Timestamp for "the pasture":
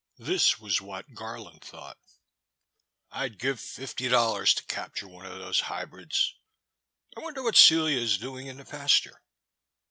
8.57-9.21